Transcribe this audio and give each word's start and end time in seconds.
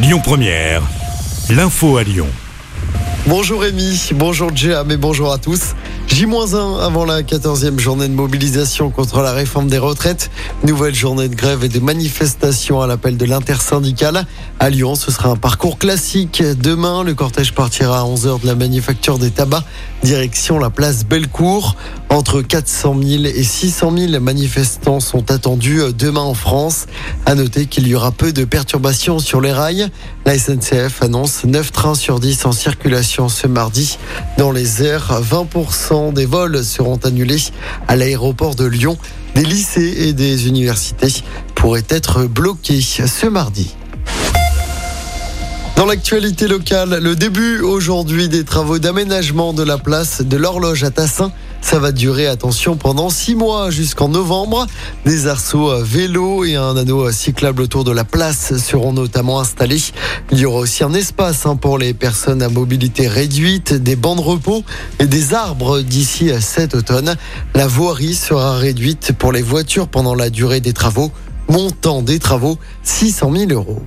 Lyon 0.00 0.20
Première, 0.22 0.82
l'info 1.50 1.96
à 1.96 2.04
Lyon. 2.04 2.28
Bonjour 3.26 3.62
Rémi, 3.62 4.10
bonjour 4.14 4.54
Jam 4.54 4.88
et 4.92 4.96
bonjour 4.96 5.32
à 5.32 5.38
tous. 5.38 5.74
J-1 6.06 6.80
avant 6.80 7.04
la 7.04 7.22
14e 7.22 7.78
journée 7.80 8.06
de 8.06 8.14
mobilisation 8.14 8.90
contre 8.90 9.22
la 9.22 9.32
réforme 9.32 9.66
des 9.66 9.78
retraites. 9.78 10.30
Nouvelle 10.62 10.94
journée 10.94 11.28
de 11.28 11.34
grève 11.34 11.64
et 11.64 11.68
de 11.68 11.80
manifestation 11.80 12.80
à 12.80 12.86
l'appel 12.86 13.16
de 13.16 13.24
l'intersyndicale. 13.24 14.24
À 14.60 14.70
Lyon, 14.70 14.94
ce 14.94 15.10
sera 15.10 15.30
un 15.30 15.36
parcours 15.36 15.78
classique. 15.78 16.42
Demain, 16.42 17.02
le 17.02 17.14
cortège 17.14 17.52
partira 17.52 18.00
à 18.00 18.04
11h 18.04 18.40
de 18.42 18.46
la 18.46 18.54
manufacture 18.54 19.18
des 19.18 19.30
tabacs, 19.30 19.64
direction 20.02 20.60
la 20.60 20.70
place 20.70 21.04
Bellecour. 21.04 21.74
Entre 22.10 22.40
400 22.40 22.96
000 23.02 23.24
et 23.24 23.42
600 23.42 23.94
000 23.96 24.20
manifestants 24.20 25.00
sont 25.00 25.30
attendus 25.30 25.80
demain 25.96 26.22
en 26.22 26.34
France. 26.34 26.86
À 27.26 27.34
noter 27.34 27.66
qu'il 27.66 27.86
y 27.86 27.94
aura 27.94 28.12
peu 28.12 28.32
de 28.32 28.44
perturbations 28.44 29.18
sur 29.18 29.40
les 29.40 29.52
rails. 29.52 29.88
La 30.24 30.38
SNCF 30.38 31.02
annonce 31.02 31.44
9 31.44 31.70
trains 31.70 31.94
sur 31.94 32.18
10 32.18 32.46
en 32.46 32.52
circulation 32.52 33.28
ce 33.28 33.46
mardi. 33.46 33.98
Dans 34.38 34.52
les 34.52 34.82
airs, 34.82 35.20
20% 35.22 36.12
des 36.12 36.26
vols 36.26 36.64
seront 36.64 36.98
annulés 37.04 37.42
à 37.88 37.96
l'aéroport 37.96 38.54
de 38.54 38.64
Lyon. 38.64 38.96
Des 39.34 39.44
lycées 39.44 40.08
et 40.08 40.12
des 40.12 40.48
universités 40.48 41.22
pourraient 41.54 41.86
être 41.88 42.24
bloqués 42.24 42.80
ce 42.80 43.26
mardi. 43.26 43.77
Dans 45.78 45.86
l'actualité 45.86 46.48
locale, 46.48 46.98
le 47.00 47.14
début 47.14 47.60
aujourd'hui 47.60 48.28
des 48.28 48.42
travaux 48.42 48.80
d'aménagement 48.80 49.52
de 49.52 49.62
la 49.62 49.78
place 49.78 50.22
de 50.22 50.36
l'horloge 50.36 50.82
à 50.82 50.90
Tassin. 50.90 51.30
Ça 51.60 51.78
va 51.78 51.92
durer, 51.92 52.26
attention, 52.26 52.74
pendant 52.74 53.10
six 53.10 53.36
mois 53.36 53.70
jusqu'en 53.70 54.08
novembre. 54.08 54.66
Des 55.06 55.28
arceaux 55.28 55.70
à 55.70 55.80
vélo 55.80 56.44
et 56.44 56.56
un 56.56 56.76
anneau 56.76 57.12
cyclable 57.12 57.62
autour 57.62 57.84
de 57.84 57.92
la 57.92 58.02
place 58.02 58.56
seront 58.56 58.92
notamment 58.92 59.38
installés. 59.38 59.80
Il 60.32 60.40
y 60.40 60.46
aura 60.46 60.58
aussi 60.58 60.82
un 60.82 60.94
espace 60.94 61.46
hein, 61.46 61.54
pour 61.54 61.78
les 61.78 61.94
personnes 61.94 62.42
à 62.42 62.48
mobilité 62.48 63.06
réduite, 63.06 63.72
des 63.72 63.94
bancs 63.94 64.16
de 64.16 64.22
repos 64.22 64.64
et 64.98 65.06
des 65.06 65.32
arbres 65.32 65.82
d'ici 65.82 66.32
à 66.32 66.40
cet 66.40 66.74
automne. 66.74 67.14
La 67.54 67.68
voirie 67.68 68.16
sera 68.16 68.56
réduite 68.56 69.12
pour 69.16 69.30
les 69.30 69.42
voitures 69.42 69.86
pendant 69.86 70.16
la 70.16 70.28
durée 70.28 70.58
des 70.58 70.72
travaux. 70.72 71.12
Montant 71.48 72.02
des 72.02 72.18
travaux, 72.18 72.58
600 72.82 73.32
000 73.32 73.52
euros. 73.52 73.80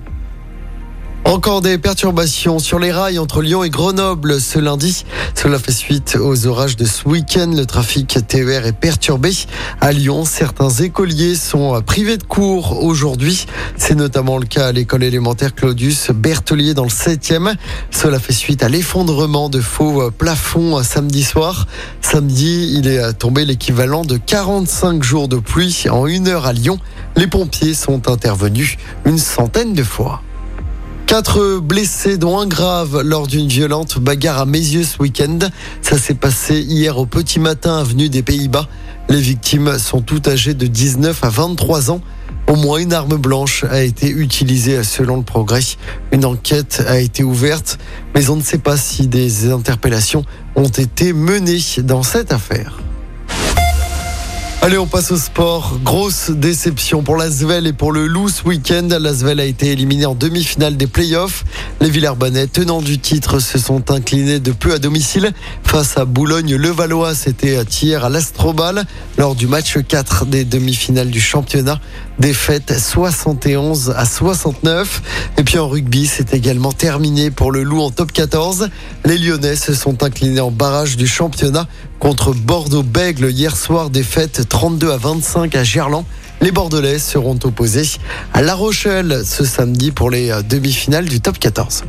Encore 1.31 1.61
des 1.61 1.77
perturbations 1.77 2.59
sur 2.59 2.77
les 2.77 2.91
rails 2.91 3.17
entre 3.17 3.41
Lyon 3.41 3.63
et 3.63 3.69
Grenoble 3.69 4.41
ce 4.41 4.59
lundi. 4.59 5.05
Cela 5.33 5.59
fait 5.59 5.71
suite 5.71 6.17
aux 6.19 6.45
orages 6.45 6.75
de 6.75 6.83
ce 6.83 7.07
week-end. 7.07 7.49
Le 7.55 7.65
trafic 7.65 8.19
TER 8.27 8.65
est 8.65 8.73
perturbé. 8.73 9.31
À 9.79 9.93
Lyon, 9.93 10.25
certains 10.25 10.67
écoliers 10.67 11.35
sont 11.35 11.81
privés 11.83 12.17
de 12.17 12.23
cours 12.23 12.83
aujourd'hui. 12.83 13.45
C'est 13.77 13.95
notamment 13.95 14.39
le 14.39 14.45
cas 14.45 14.67
à 14.67 14.71
l'école 14.73 15.03
élémentaire 15.03 15.55
Claudius 15.55 16.11
Berthelier 16.11 16.73
dans 16.73 16.83
le 16.83 16.89
7e. 16.89 17.55
Cela 17.91 18.19
fait 18.19 18.33
suite 18.33 18.61
à 18.61 18.67
l'effondrement 18.67 19.47
de 19.47 19.61
faux 19.61 20.11
plafonds 20.11 20.83
samedi 20.83 21.23
soir. 21.23 21.65
Samedi, 22.01 22.73
il 22.77 22.89
est 22.89 23.13
tombé 23.13 23.45
l'équivalent 23.45 24.03
de 24.03 24.17
45 24.17 25.01
jours 25.01 25.29
de 25.29 25.37
pluie 25.37 25.85
en 25.89 26.07
une 26.07 26.27
heure 26.27 26.45
à 26.45 26.51
Lyon. 26.51 26.77
Les 27.15 27.27
pompiers 27.27 27.73
sont 27.73 28.09
intervenus 28.09 28.75
une 29.05 29.17
centaine 29.17 29.73
de 29.73 29.83
fois. 29.83 30.21
Quatre 31.11 31.59
blessés, 31.59 32.15
dont 32.15 32.39
un 32.39 32.47
grave, 32.47 33.01
lors 33.01 33.27
d'une 33.27 33.49
violente 33.49 33.99
bagarre 33.99 34.39
à 34.39 34.45
Mézieux 34.45 34.85
ce 34.85 34.97
week-end. 34.97 35.39
Ça 35.81 35.97
s'est 35.97 36.13
passé 36.13 36.61
hier 36.61 36.97
au 36.97 37.05
petit 37.05 37.37
matin, 37.37 37.79
avenue 37.79 38.07
des 38.07 38.23
Pays-Bas. 38.23 38.69
Les 39.09 39.19
victimes 39.19 39.77
sont 39.77 39.99
toutes 39.99 40.29
âgées 40.29 40.53
de 40.53 40.67
19 40.67 41.21
à 41.25 41.27
23 41.27 41.91
ans. 41.91 41.99
Au 42.47 42.55
moins 42.55 42.77
une 42.77 42.93
arme 42.93 43.17
blanche 43.17 43.65
a 43.69 43.81
été 43.81 44.09
utilisée 44.09 44.85
selon 44.85 45.17
le 45.17 45.23
progrès. 45.23 45.59
Une 46.13 46.23
enquête 46.23 46.81
a 46.87 46.97
été 46.99 47.25
ouverte, 47.25 47.77
mais 48.15 48.29
on 48.29 48.37
ne 48.37 48.41
sait 48.41 48.59
pas 48.59 48.77
si 48.77 49.07
des 49.07 49.51
interpellations 49.51 50.23
ont 50.55 50.69
été 50.69 51.11
menées 51.11 51.59
dans 51.83 52.03
cette 52.03 52.31
affaire. 52.31 52.77
Allez, 54.63 54.77
on 54.77 54.85
passe 54.85 55.11
au 55.11 55.17
sport. 55.17 55.79
Grosse 55.83 56.29
déception 56.29 57.01
pour 57.01 57.17
l'Asvel 57.17 57.65
et 57.65 57.73
pour 57.73 57.91
le 57.91 58.05
Loup 58.05 58.29
ce 58.29 58.43
week-end. 58.43 58.89
A 58.91 59.43
été 59.43 59.71
éliminé 59.71 60.05
en 60.05 60.13
demi-finale 60.13 60.77
des 60.77 60.85
playoffs. 60.85 61.45
Les 61.81 61.89
Villers-Banais, 61.89 62.45
tenants 62.45 62.83
du 62.83 62.99
titre, 62.99 63.39
se 63.39 63.57
sont 63.57 63.89
inclinés 63.89 64.39
de 64.39 64.51
peu 64.51 64.71
à 64.71 64.77
domicile 64.77 65.33
face 65.63 65.97
à 65.97 66.05
Boulogne-le-Valois. 66.05 67.15
C'était 67.15 67.57
hier 67.63 68.05
à 68.05 68.09
l'Astrobal 68.09 68.85
lors 69.17 69.33
du 69.33 69.47
match 69.47 69.79
4 69.87 70.27
des 70.27 70.45
demi-finales 70.45 71.09
du 71.09 71.19
championnat. 71.19 71.79
Défaite 72.19 72.77
71 72.77 73.95
à 73.97 74.05
69. 74.05 75.01
Et 75.39 75.43
puis 75.43 75.57
en 75.57 75.67
rugby, 75.67 76.05
c'est 76.05 76.35
également 76.35 76.71
terminé 76.71 77.31
pour 77.31 77.51
le 77.51 77.63
Loup 77.63 77.81
en 77.81 77.89
top 77.89 78.11
14. 78.11 78.69
Les 79.05 79.17
Lyonnais 79.17 79.55
se 79.55 79.73
sont 79.73 80.03
inclinés 80.03 80.39
en 80.39 80.51
barrage 80.51 80.97
du 80.97 81.07
championnat 81.07 81.67
contre 81.97 82.35
Bordeaux-Bègle 82.35 83.31
hier 83.31 83.57
soir. 83.57 83.89
Défaite 83.89 84.47
32 84.47 84.91
à 84.91 84.97
25 84.97 85.55
à 85.55 85.63
Gerland. 85.63 86.05
Les 86.41 86.51
Bordelais 86.51 86.99
seront 86.99 87.37
opposés 87.43 87.99
à 88.33 88.41
La 88.41 88.55
Rochelle 88.55 89.21
ce 89.25 89.45
samedi 89.45 89.91
pour 89.91 90.09
les 90.09 90.31
demi-finales 90.47 91.05
du 91.05 91.21
top 91.21 91.37
14. 91.37 91.83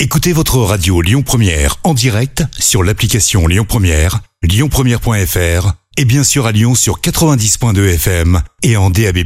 Écoutez 0.00 0.32
votre 0.32 0.58
radio 0.58 1.02
Lyon 1.02 1.22
Première 1.22 1.76
en 1.84 1.94
direct 1.94 2.44
sur 2.58 2.82
l'application 2.82 3.46
Lyon 3.46 3.66
Première, 3.68 4.20
lyonpremière.fr 4.42 5.72
et 5.98 6.04
bien 6.04 6.24
sûr 6.24 6.46
à 6.46 6.52
Lyon 6.52 6.74
sur 6.74 7.00
90.2 7.00 7.94
FM 7.94 8.40
et 8.62 8.76
en 8.76 8.90
DAB+. 8.90 9.18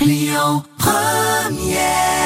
Lyon 0.00 0.62
Première 0.78 2.17